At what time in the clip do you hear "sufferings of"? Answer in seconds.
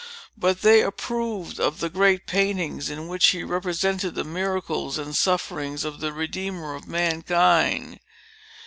5.15-5.99